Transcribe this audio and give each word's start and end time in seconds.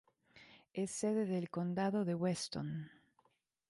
Es 0.73 0.89
sede 0.89 1.27
del 1.27 1.51
condado 1.51 2.05
de 2.05 2.15
Weston. 2.15 2.89